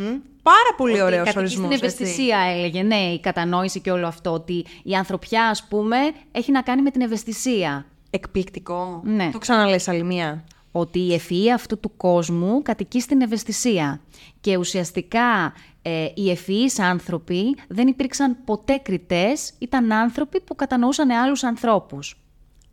[0.44, 1.76] Πάρα πολύ Ότι ωραίος κατοικείς ορισμός.
[1.76, 4.32] Στην ευαισθησία έλεγε, ναι, η κατανόηση και όλο αυτό.
[4.32, 5.98] Ότι η ανθρωπιά, ας πούμε,
[6.32, 7.86] έχει να κάνει με την ευαισθησία.
[8.10, 9.02] Εκπληκτικό.
[9.04, 9.30] Ναι.
[9.32, 10.44] Το ξαναλες άλλη μία.
[10.72, 14.02] ότι η ευφυΐα αυτού του κόσμου κατοικεί στην ευαισθησία.
[14.42, 21.44] Και ουσιαστικά ε, οι ευφυείς άνθρωποι δεν υπήρξαν ποτέ κριτές, ήταν άνθρωποι που κατανοούσαν άλλους
[21.44, 22.22] ανθρώπους.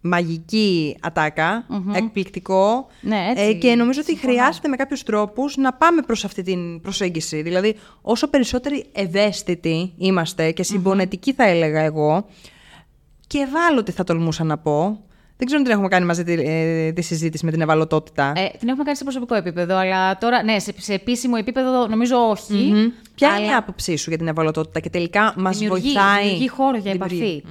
[0.06, 2.86] Μαγική ατάκα, εκπληκτικό.
[3.00, 4.32] Ναι, έτσι, Ε, και νομίζω ότι συμφωνώ.
[4.32, 7.42] χρειάζεται με κάποιους τρόπους να πάμε προς αυτή την προσέγγιση.
[7.42, 12.26] Δηλαδή, όσο περισσότεροι ευαίσθητοι είμαστε και συμπονετικοί θα έλεγα εγώ,
[13.26, 14.98] και ευάλωτοι θα τολμούσα να πω.
[15.36, 18.32] Δεν ξέρω αν την έχουμε κάνει μαζί τη, ε, τη συζήτηση με την ευαλωτότητα.
[18.36, 22.16] Ε, την έχουμε κάνει σε προσωπικό επίπεδο, αλλά τώρα, ναι, σε, σε επίσημο επίπεδο νομίζω
[22.16, 22.54] όχι.
[22.54, 22.86] Μμμ.
[23.14, 26.22] Ποια αλλά είναι η άποψή σου για την ευαλωτότητα και τελικά μας δημιουργεί, βοηθάει.
[26.22, 27.16] δημιουργεί χώρο για Δημιουργεί.
[27.18, 27.42] επαφή;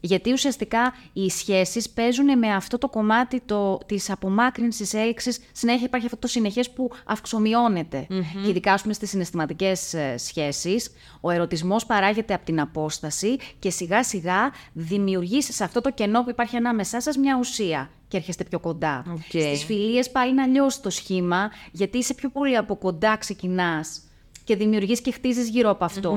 [0.00, 5.40] Γιατί ουσιαστικά οι σχέσεις παίζουν με αυτό το κομμάτι το, της απομάκρυνσης, έλξης.
[5.52, 8.06] Συνέχεια υπάρχει αυτό το συνεχές που αυξομειώνεται.
[8.42, 13.70] Και ειδικά ας πούμε, στις συναισθηματικές ε, σχέσεις, ο ερωτισμός παράγεται από την απόσταση και
[13.70, 18.44] σιγά σιγά δημιουργείς σε αυτό το κενό που υπάρχει ανάμεσά σας μια ουσία και έρχεστε
[18.44, 19.04] πιο κοντά.
[19.12, 19.20] Οκ.
[19.28, 24.00] Στις φιλίες πάλι είναι αλλιώς το σχήμα, γιατί είσαι πιο πολύ από κοντά ξεκινάς
[24.50, 26.16] και δημιουργείς και χτίζεις γύρω από αυτό.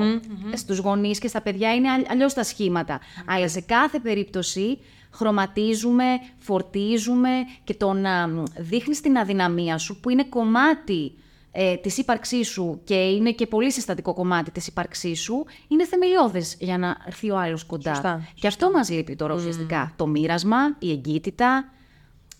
[0.54, 3.00] Στους γονείς και στα παιδιά είναι αλλιώς τα σχήματα.
[3.26, 4.78] Αλλά σε κάθε περίπτωση
[5.10, 6.04] χρωματίζουμε,
[6.38, 7.28] φορτίζουμε
[7.64, 11.12] και το να δείχνεις την αδυναμία σου, που είναι κομμάτι
[11.52, 16.56] ε, της ύπαρξής σου και είναι και πολύ συστατικό κομμάτι της ύπαρξής σου, είναι θεμελιώδες
[16.58, 17.94] για να έρθει ο άλλος κοντά.
[17.94, 19.92] Σωστά, Και αυτό μας λείπει τώρα ουσιαστικά.
[19.96, 21.72] Το μοίρασμα, η εγγύτητα.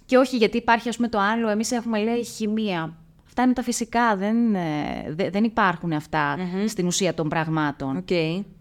[0.06, 1.48] Και όχι γιατί υπάρχει, ας πούμε, το άλλο.
[1.48, 3.03] Εμείς έχουμε, λέει, χημεία.
[3.36, 4.16] Αυτά είναι τα φυσικά.
[4.16, 7.96] Δεν, ε, δε- δεν υπάρχουν αυτά στην ουσία των πραγμάτων.
[7.96, 8.08] Οκ.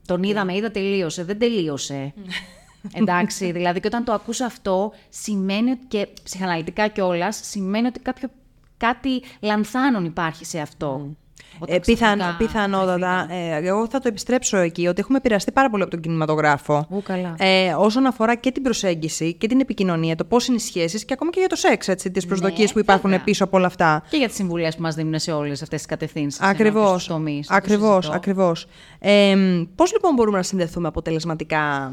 [0.06, 1.24] Τον είδαμε, είδα, τελείωσε.
[1.24, 2.14] Δεν τελείωσε.
[2.94, 8.30] Εντάξει, δηλαδή και όταν το ακούς αυτό, σημαίνει ότι και ψυχαναλυτικά κιόλας, σημαίνει ότι κάποιο,
[8.78, 10.88] κάτι λανθάνων υπάρχει σε αυτό.
[10.88, 11.18] Όταν
[11.68, 13.28] Ε, πιθαν, ξαφνικά πιθανότατα.
[13.30, 16.86] Ε, εγώ θα το επιστρέψω εκεί, ότι έχουμε επηρεαστεί πάρα πολύ από τον κινηματογράφο.
[16.90, 17.36] Ου, καλά.
[17.38, 21.14] Ε, όσον αφορά και την προσέγγιση και την επικοινωνία, το πώς είναι οι σχέσεις και
[21.14, 23.32] ακόμα και για το σεξ, έτσι, τις προσδοκίες που υπάρχουν Ναι, βέβαια.
[23.32, 24.04] πίσω από όλα αυτά.
[24.10, 26.42] Και για τις συμβουλές που μας δίνουν σε όλες αυτές τις κατευθύνσεις.
[26.42, 27.10] Ακριβώς.
[27.10, 27.50] Ακριβώς.
[27.50, 28.00] Ακριβώ.
[28.16, 28.66] Ακριβώς.
[29.00, 29.36] Ε,
[29.76, 31.92] πώς λοιπόν μπορούμε να συνδεθούμε αποτελεσματικά.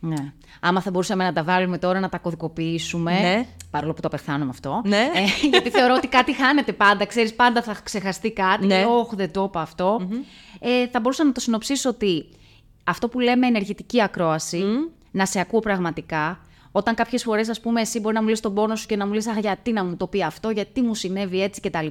[0.00, 0.32] Ναι.
[0.60, 3.20] Άμα θα μπορούσαμε να τα βάλουμε τώρα, να τα κωδικοποιήσουμε.
[3.20, 3.46] Ναι.
[3.70, 4.82] Παρόλο που το πεθάνω αυτό.
[4.84, 5.10] Ναι.
[5.14, 7.04] Ε, γιατί θεωρώ ότι κάτι χάνεται πάντα.
[7.06, 8.66] Ξέρεις, πάντα θα ξεχαστεί κάτι.
[8.66, 8.76] Ναι.
[8.76, 8.84] Ναι.
[8.84, 10.08] Όχι, δεν το είπα αυτό.
[10.60, 12.26] Ε, θα μπορούσα να το συνοψίσω ότι
[12.84, 14.64] αυτό που λέμε ενεργητική ακρόαση,
[15.10, 16.40] να σε ακούω πραγματικά.
[16.72, 19.06] Όταν κάποιες φορές, ας πούμε, εσύ μπορεί να μου λες τον πόνο σου και να
[19.06, 21.86] μου λες «Αχ, γιατί να μου το πει αυτό, γιατί μου συνέβη έτσι κτλ.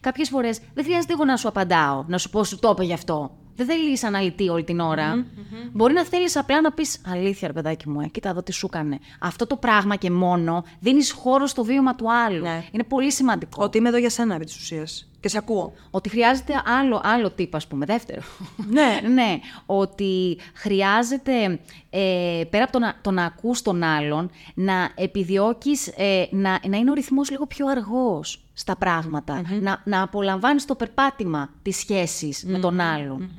[0.00, 2.92] Κάποιες φορές δεν χρειάζεται εγώ να σου απαντάω, να σου πω σου το είπε γι'
[2.92, 3.30] αυτό.
[3.56, 5.26] Δεν θέλεις αναλυτή όλη την ωρα
[5.72, 8.68] Μπορεί να θέλεις απλά να πεις Αλήθεια, ρε παιδάκι μου, ε, κοίτα εδώ τι σου
[8.72, 8.98] έκανε.
[9.20, 12.42] Αυτό το πράγμα και μόνο δίνεις χώρο στο βίωμα του άλλου.
[12.42, 12.64] Ναι.
[12.70, 13.64] Είναι πολύ σημαντικό.
[13.64, 15.06] Ότι είμαι εδώ για σένα επί της ουσίας.
[15.20, 15.72] Και σε ακούω.
[15.90, 18.20] Ότι χρειάζεται άλλο, άλλο τύπο, ας πούμε, δεύτερο.
[18.68, 19.00] Ναι.
[19.14, 21.60] ναι, ότι χρειάζεται,
[21.90, 26.76] ε, πέρα από το να, το να ακούς τον άλλον, να επιδιώκεις ε, να, να
[26.76, 32.44] είναι ο ρυθμός λίγο πιο αργός στα πραγματα Να, να απολαμβάνεις το περπάτημα της σχέσης
[32.44, 33.30] με τον άλλον.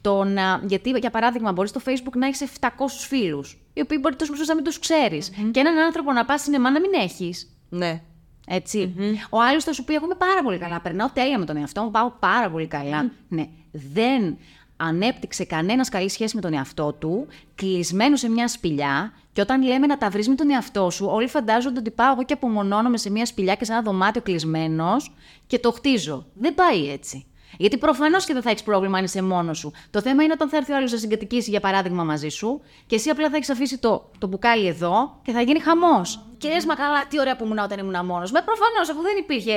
[0.00, 2.68] Το να, γιατί, για παράδειγμα, μπορείς στο Facebook να έχεις 700
[3.08, 5.28] φίλους, οι οποίοι μπορεί τόσο να μην τους ξέρεις.
[5.50, 7.50] Και έναν άνθρωπο να πας σινεμά να μην έχεις.
[7.68, 8.02] Ναι.
[8.46, 8.94] Έτσι.
[9.30, 10.80] Ο άλλος θα σου πει: Εγώ είμαι πάρα πολύ καλά.
[10.80, 13.10] Περνάω τέλεια με τον εαυτό μου, πάω πάρα πολύ καλά.
[13.28, 13.48] Ναι.
[13.70, 14.38] Δεν
[14.80, 19.12] ανέπτυξε κανένας καλή σχέση με τον εαυτό του, κλεισμένος σε μια σπηλιά.
[19.32, 22.24] Και όταν λέμε να τα βρεις με τον εαυτό σου, όλοι φαντάζονται ότι πάω εγώ
[22.24, 25.14] και απομονώνομαι σε μια σπηλιά και σε ένα δωμάτιο κλεισμένος
[25.46, 26.26] και το χτίζω.
[26.34, 27.26] Δεν πάει έτσι.
[27.58, 29.72] Γιατί προφανώς και δεν θα έχεις πρόβλημα αν είσαι μόνος σου.
[29.90, 32.94] Το θέμα είναι όταν θα έρθει ο άλλος να συγκατοικήσει, για παράδειγμα, μαζί σου και
[32.94, 36.24] εσύ απλά θα έχεις αφήσει το, το μπουκάλι εδώ και θα γίνει χαμός.
[36.38, 38.30] Και λες, μα καλά, τι ωραία που ήμουν όταν ήμουν μόνος.
[38.32, 39.54] Με προφανώς, αφού δεν υπήρχε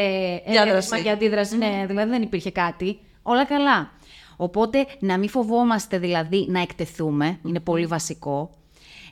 [0.52, 0.90] Διάδραση.
[0.92, 1.58] ε, μα για αντίδραση.
[1.58, 3.00] Ναι, δηλαδή δεν υπήρχε κάτι.
[3.22, 3.92] Όλα καλά.
[4.42, 8.50] Οπότε να μην φοβόμαστε δηλαδή να εκτεθούμε, είναι πολύ βασικό.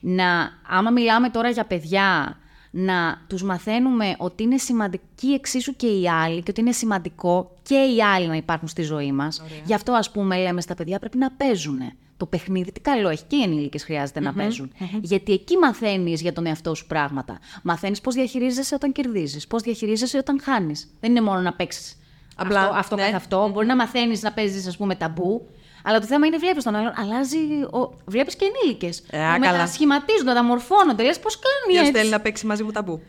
[0.02, 2.38] Να, άμα μιλάμε τώρα για παιδιά,
[2.72, 7.76] να τους μαθαίνουμε ότι είναι σημαντική εξίσου και οι άλλοι και ότι είναι σημαντικό και
[7.76, 9.44] οι άλλοι να υπάρχουν στη ζωή μας.
[9.66, 11.80] Γι' αυτό ας πούμε λέμε στα παιδιά πρέπει να παίζουν.
[12.18, 14.72] Το παιχνίδι τι καλό έχει και οι ενήλικες χρειάζεται να παίζουν.
[15.02, 17.40] Γιατί εκεί μαθαίνεις για τον εαυτό σου πράγματα.
[17.64, 20.96] Μαθαίνεις πώς διαχειρίζεσαι όταν κερδίζεις, πώς διαχειρίζεσαι όταν χάνεις.
[21.00, 22.00] Δεν είναι μόνο να παίξεις
[22.40, 23.04] Απλά, αυτό, αυτό ναι.
[23.04, 23.50] καθ' αυτό.
[23.54, 25.50] Μπορεί να μαθαίνεις να παίζεις, ας πούμε, ταμπού.
[25.84, 26.94] Αλλά το θέμα είναι βλέπεις τον άλλον.
[26.98, 27.38] Αλλάζει.
[27.72, 27.94] Ο...
[28.06, 29.00] Βλέπεις και ενήλικες.
[29.00, 29.52] Ε, που α, καλά.
[29.52, 31.04] μετασχηματίζονται, μεταμορφώνονται.
[31.04, 33.02] Λες πώς κάνει Ποιος έτσι; θέλει να παίξει μαζί μου ταμπού;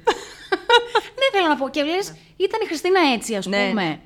[1.19, 1.69] Ναι, θέλω να πω.
[1.69, 3.69] Και λες, ήταν η Χριστίνα έτσι, ας Ναι.
[3.69, 4.01] πούμε.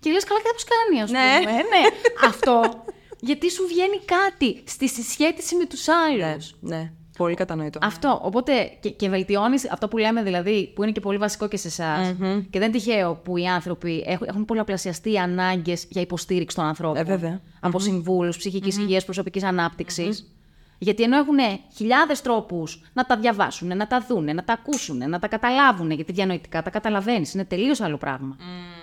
[0.00, 1.38] Και λες, καλά, και πώς κάνει, ας Ναι.
[1.38, 1.52] πούμε.
[1.52, 1.82] ναι,
[2.28, 2.84] αυτό.
[3.20, 6.54] Γιατί σου βγαίνει κάτι στη συσχέτιση με τους άλλους.
[6.60, 6.92] ναι, ναι.
[7.18, 7.78] Πολύ κατανοητό.
[7.82, 8.20] Αυτό.
[8.22, 11.68] Οπότε και, και βελτιώνεις αυτό που λέμε δηλαδή, που είναι και πολύ βασικό και σε
[11.68, 12.14] εσάς.
[12.50, 16.64] Και δεν είναι τυχαίο που οι άνθρωποι έχουν, έχουν πολλαπλασιαστεί οι ανάγκες για υποστήριξη των
[16.64, 17.00] ανθρώπων.
[17.00, 17.40] Ε, βέβαια.
[17.60, 20.32] Από συμβούλους ψυχικής υγείας, προσωπικής ανάπτυξης.
[20.78, 21.36] Γιατί ενώ έχουν
[21.76, 25.90] χιλιάδες τρόπους να τα διαβάσουν, να τα δούνε, να τα ακούσουν, να τα καταλάβουν.
[25.90, 27.34] Γιατί διανοητικά τα καταλαβαίνεις.
[27.34, 28.36] Είναι τελείως άλλο πράγμα.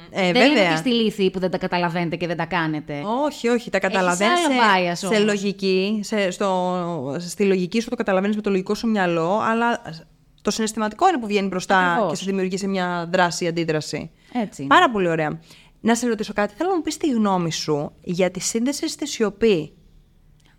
[0.10, 0.72] Ε, δεν είναι βέβαια.
[0.72, 3.02] και στη λύθη που δεν τα καταλαβαίνετε και δεν τα κάνετε.
[3.26, 3.70] Όχι, όχι.
[3.70, 5.18] Τα καταλαβαίνεις άλλο bias σε, όμως.
[5.18, 6.00] σε λογική.
[6.04, 9.82] Σε, στο, στη λογική σου το καταλαβαίνεις με το λογικό σου μυαλό, αλλά
[10.42, 12.10] το συναισθηματικό είναι που βγαίνει μπροστά Ακριβώς.
[12.10, 14.12] και σου δημιουργεί σε μια δράση ή αντίδραση.
[14.34, 14.62] Έτσι.
[14.62, 14.74] είναι.
[14.74, 15.40] Πάρα πολύ ωραία.
[15.82, 16.54] Να σε ρωτήσω κάτι.
[16.58, 19.74] Θέλω να μου πεις τη γνώμη σου για τη σύνδεση στη σιωπή.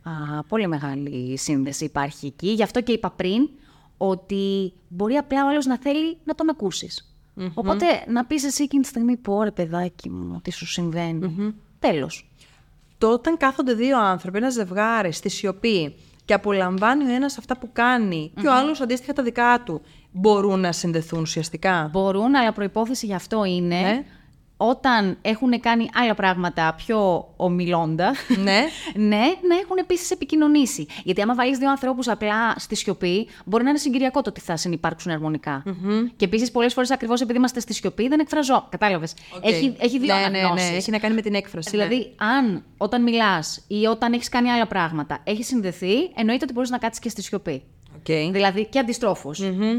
[0.09, 2.49] Α, πολύ μεγάλη σύνδεση υπάρχει εκεί.
[2.49, 3.49] Γι' αυτό και είπα πριν
[3.97, 7.17] ότι μπορεί απλά ο άλλος να θέλει να τον ακουσεις
[7.55, 11.55] Οπότε να πεις εσύ εκείνη τη στιγμή πω ρε παιδάκι μου, τι σου συμβαίνει.
[11.79, 12.31] Τέλος.
[12.99, 17.69] Το όταν κάθονται δύο άνθρωποι, ένας ζευγάρι στη σιωπή και απολαμβάνει ο ένας αυτά που
[17.73, 19.81] κάνει και ο άλλος αντίστοιχα τα δικά του,
[20.13, 24.05] μπορούν να συνδεθούν ουσιαστικά; Μπορούν, αλλά προϋπόθεση γι' αυτό είναι Ναι.
[24.57, 28.65] Όταν έχουν κάνει άλλα πράγματα πιο ομιλώντα, ναι.
[29.09, 30.87] ναι, να έχουν επίσης επικοινωνήσει.
[31.05, 34.57] Γιατί άμα βάλεις δύο ανθρώπους απλά στη σιωπή, μπορεί να είναι συγκυριακό το ότι θα
[34.57, 35.63] συνυπάρξουν αρμονικά.
[36.17, 38.67] Και επίσης πολλές φορές ακριβώς επειδή είμαστε στη σιωπή δεν εκφράζω.
[38.71, 39.15] Κατάλαβες.
[39.37, 39.47] Οκ.
[39.47, 40.71] Έχει, έχει δύο ναι, ναι, ναι, αναγνώσεις.
[40.71, 41.77] Έχει να κάνει με την έκφραση.
[41.77, 41.87] ναι.
[41.87, 46.71] Δηλαδή, αν όταν μιλάς ή όταν έχεις κάνει άλλα πράγματα έχει συνδεθεί, εννοείται ότι μπορείς
[46.71, 47.63] να κάτσεις και στη σιωπή.
[48.09, 48.15] Οκ.
[48.15, 48.29] Okay.
[48.33, 49.31] Δηλαδή και αντίστροφο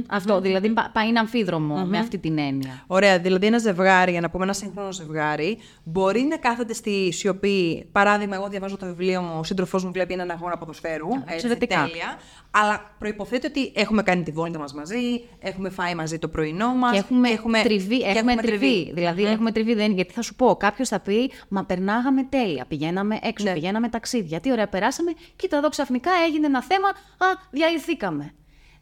[0.09, 2.83] αυτό δηλαδή πάει είναι αμφίδρομο με αυτή την έννοια.
[2.87, 3.19] Ωραία.
[3.19, 7.87] Δηλαδή ένα ζευγάρι, για να πούμε ένα σύγχρονο ζευγάρι, μπορεί να κάθεται στη σιωπή.
[7.91, 11.07] Παράδειγμα, εγώ διαβάζω το βιβλίο μου, ο σύντροφός μου βλέπει έναν αγώνα ποδοσφαίρου.
[11.25, 11.75] Εξαιρετικά.
[11.75, 12.19] Τέλεια.
[12.51, 16.91] Αλλά προποθέτει ότι έχουμε κάνει τη βόλτα μας μαζί, έχουμε φάει μαζί το πρωινό μας.
[16.91, 17.97] Και έχουμε, έχουμε τριβή.
[17.97, 18.91] Και έχουμε τριβή.
[18.93, 19.73] Δηλαδή, έχουμε τριβή.
[19.73, 22.65] Δεν, γιατί θα σου πω, κάποιος θα πει, Μα περνάγαμε τέλεια.
[22.67, 23.53] Πηγαίναμε έξω, ναι.
[23.53, 24.39] πηγαίναμε ταξίδια.
[24.39, 25.11] Τι ωραία περάσαμε.
[25.35, 26.87] Κοίτα εδώ ξαφνικά έγινε ένα θέμα.
[26.87, 28.16] Α, διαλυθήκαμε.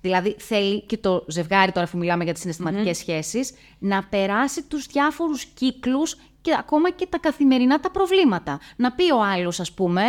[0.02, 4.86] Δηλαδή θέλει και το ζευγάρι, τώρα αφού μιλάμε για τις συναισθηματικές σχέσεις, να περάσει τους
[4.86, 8.60] διάφορους κύκλους και ακόμα και τα καθημερινά τα προβλήματα.
[8.76, 10.04] Να πει ο άλλος, ας πούμε,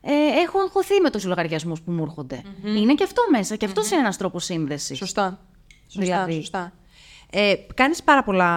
[0.00, 0.12] ε,
[0.44, 4.00] έχω αγχωθεί με τους λογαριασμούς που μου ερχονται Είναι και αυτό μέσα και αυτός είναι
[4.00, 4.98] ένας τρόπος σύνδεσης.
[4.98, 5.40] Σωστά.
[5.86, 6.34] Σωστά, δηλαδή.
[6.34, 6.72] σωστά.
[7.34, 8.50] Ε, κάνεις πάρα πολλά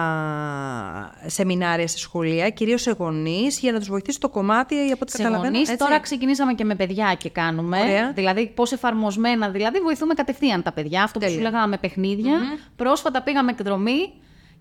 [1.26, 5.16] σεμινάρια στη σχολεία, κυρίως σε γονείς, για να τους βοηθήσεις το κομμάτι, από ό,τι σε
[5.16, 5.52] καταλαβαίνω.
[5.52, 7.80] Γονείς, τώρα ξεκινήσαμε και με παιδιά και κάνουμε.
[7.80, 8.12] Ωραία.
[8.12, 11.02] Δηλαδή, πώς εφαρμοσμένα, δηλαδή βοηθούμε κατευθείαν τα παιδιά.
[11.02, 12.38] Αυτό που σου λέγαμε με παιχνιδια
[12.76, 14.12] Πρόσφατα πήγαμε εκδρομή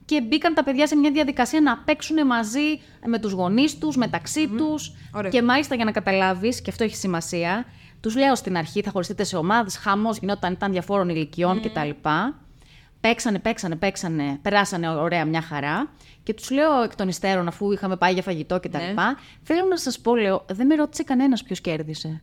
[0.06, 4.50] και μπήκαν τα παιδιά σε μια διαδικασία να παίξουν μαζί με τους γονείς τους, μεταξύ
[4.52, 4.94] mm τους.
[5.30, 7.66] Και μάλιστα για να καταλάβεις, και αυτό έχει σημασία,
[8.00, 11.90] τους λέω στην αρχή θα χωριστείτε σε ομάδες, χαμός γινόταν, ήταν διαφόρων ηλικιών κτλ.
[13.08, 15.92] Παίξανε, παίξανε, παίξανε, περάσανε ωραία μια χαρά.
[16.24, 18.78] Και τους λέω εκ των υστέρων, αφού είχαμε πάει για φαγητό κτλ.
[18.78, 18.94] Ναι.
[19.42, 22.22] Θέλω να σας πω, λέω, δεν με ρώτησε κανένας ποιος κέρδισε.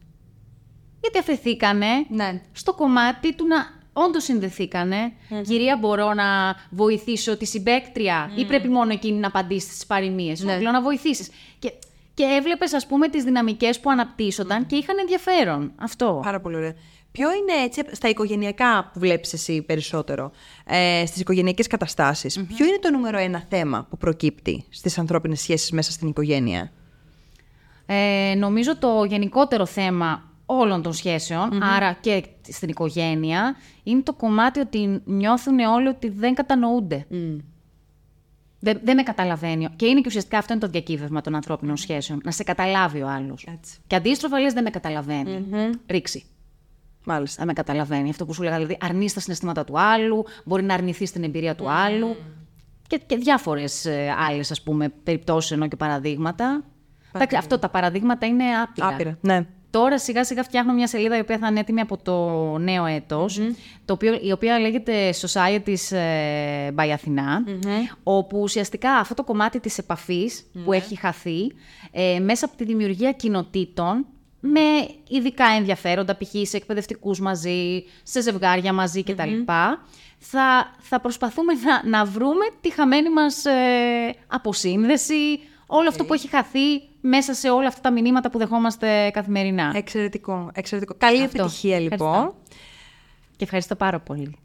[1.01, 2.41] Γιατί αφαιθήκανε ναι.
[2.53, 3.57] στο κομμάτι του να
[3.93, 5.13] όντως συνδεθήκανε.
[5.43, 6.25] Κυρία, μπορώ να
[6.71, 10.61] βοηθήσω τη συμπέκτρια, ή πρέπει μόνο εκείνη να απαντήσει στις παροιμίες; Ναι.
[10.61, 11.31] Λέω να βοηθήσεις.
[11.59, 11.73] Και,
[12.15, 15.73] και έβλεπες, ας πούμε, τις δυναμικές που αναπτύσσονταν και είχαν ενδιαφέρον.
[15.77, 16.21] Αυτό.
[16.25, 16.75] Πάρα πολύ ωραία.
[17.13, 20.33] Ποιο είναι έτσι, στα οικογενειακά που βλέπεις εσύ περισσότερο,
[20.67, 25.91] ε, στις οικογενειακές ποιο είναι το νούμερο ένα θέμα που προκύπτει στις ανθρώπινες σχέσεις μέσα
[25.91, 26.73] στην οικογένεια;
[27.87, 34.61] Ε, νομίζω το γενικότερο θέμα όλων των σχεσεων άρα και στην οικογένεια, είναι το κομμάτι
[34.61, 37.07] ότι νιώθουν όλοι ότι δεν κατανοούνται.
[38.65, 39.69] Δεν, δεν με καταλαβαίνει.
[39.77, 42.21] Και είναι και ουσιαστικά αυτό είναι το διακύβευμα των ανθρώπινων σχέσεων.
[42.25, 43.47] Να σε καταλάβει ο άλλος.
[43.87, 45.47] Και αντίστροφα λες δεν με καταλαβαίνει.
[45.87, 46.25] Ρίξει.
[47.05, 47.41] Μάλιστα.
[47.41, 48.11] Να με καταλαβαίνει.
[48.11, 51.55] Αυτό που σου λέγα, δηλαδή αρνείς τα συναισθήματα του άλλου, μπορεί να αρνηθεί την εμπειρία
[51.55, 52.17] του άλλου.
[52.87, 53.87] Και, και διάφορες
[54.29, 54.63] άλλες
[55.05, 56.65] περιπτώσεις ενώ και παραδείγματα.
[57.13, 58.87] Εντάξει, αυτό τα παραδείγματα είναι άπειρα.
[58.89, 59.47] Άπειρα, ναι.
[59.73, 62.85] Τώρα σιγά σιγά φτιάχνω μια σελίδα η οποία θα είναι έτοιμη από το νέο
[63.85, 67.45] το οποίο, η οποία λέγεται Societies ε, by Αθηνά,
[68.03, 70.77] όπου ουσιαστικά αυτό το κομμάτι της επαφης που ναι.
[70.77, 71.53] έχει χαθεί
[71.91, 74.07] ε, μέσα από τη δημιουργία κοινοτήτων
[74.45, 76.31] με ειδικά ενδιαφέροντα, π.χ.
[76.49, 79.31] σε εκπαιδευτικούς μαζί, σε ζευγάρια μαζί κτλ.
[80.25, 86.29] Θα, θα προσπαθούμε να, να βρούμε τη χαμένη μας ε, αποσύνδεση, όλο αυτό που έχει
[86.29, 89.73] χαθεί μέσα σε όλα αυτά τα μηνύματα που δεχόμαστε καθημερινά.
[89.75, 90.95] Εξαιρετικό, εξαιρετικό.
[90.99, 92.35] Καλή επιτυχία λοιπόν.
[93.37, 94.37] Και ευχαριστώ πάρα πολύ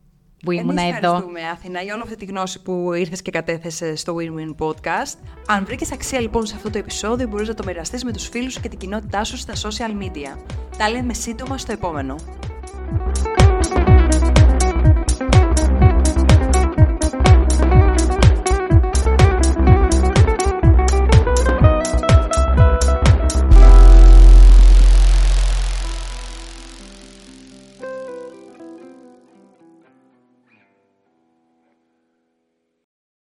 [0.43, 0.87] που ήμουν εδώ.
[0.87, 5.17] Ευχαριστούμε, Αθηνά, για όλη αυτή τη γνώση που ήρθες και κατέθεσες στο Win-Win Podcast.
[5.47, 8.53] Αν βρήκες αξία λοιπόν σε αυτό το επεισόδιο, μπορείς να το μοιραστείς με τους φίλους
[8.53, 10.37] σου και την κοινότητά σου στα social media.
[10.77, 12.15] Τα λέμε σύντομα στο επόμενο.